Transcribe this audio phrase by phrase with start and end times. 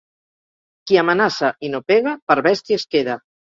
[0.91, 3.23] Qui amenaça i no pega, per bèstia es queda.